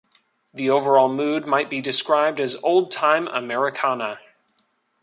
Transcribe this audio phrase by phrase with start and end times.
[0.51, 4.17] The overall mood might be described as old time Americana.